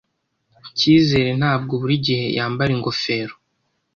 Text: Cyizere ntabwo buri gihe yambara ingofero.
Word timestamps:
Cyizere 0.77 1.29
ntabwo 1.39 1.73
buri 1.81 1.95
gihe 2.05 2.25
yambara 2.37 2.71
ingofero. 2.77 3.33